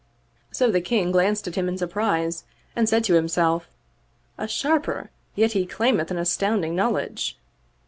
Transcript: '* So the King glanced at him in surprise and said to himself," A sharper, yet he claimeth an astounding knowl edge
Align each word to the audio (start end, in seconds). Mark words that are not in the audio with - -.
'* 0.29 0.41
So 0.51 0.71
the 0.71 0.81
King 0.81 1.11
glanced 1.11 1.47
at 1.47 1.53
him 1.53 1.69
in 1.69 1.77
surprise 1.77 2.43
and 2.75 2.89
said 2.89 3.03
to 3.03 3.13
himself," 3.13 3.69
A 4.39 4.47
sharper, 4.47 5.11
yet 5.35 5.51
he 5.51 5.67
claimeth 5.67 6.09
an 6.09 6.17
astounding 6.17 6.75
knowl 6.75 6.97
edge 6.97 7.37